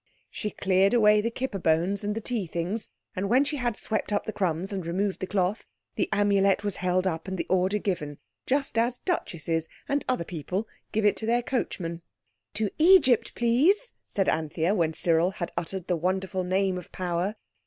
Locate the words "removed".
4.83-5.19